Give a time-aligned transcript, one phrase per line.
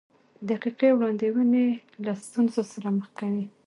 [0.49, 1.67] دقیقې وړاندوینې
[2.05, 3.45] له ستونزو سره مخ کوي.